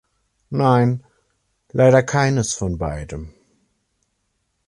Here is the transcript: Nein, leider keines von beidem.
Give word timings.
Nein, 0.49 1.03
leider 1.73 2.01
keines 2.01 2.55
von 2.55 2.79
beidem. 2.79 3.35